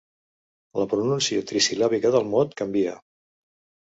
[0.79, 2.95] La pronúncia trisil·làbica del mot "canvia".